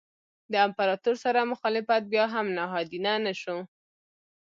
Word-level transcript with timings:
د 0.51 0.53
امپراتور 0.67 1.15
سره 1.23 1.49
مخالفت 1.51 2.01
بیا 2.11 2.25
هم 2.33 2.45
نهادینه 2.57 3.13
نه 3.25 3.33
شو. 3.41 3.57